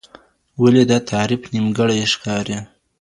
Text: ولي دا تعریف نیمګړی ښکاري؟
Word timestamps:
ولي 0.61 0.83
دا 0.91 0.97
تعریف 1.11 1.41
نیمګړی 1.53 1.99
ښکاري؟ 2.13 2.57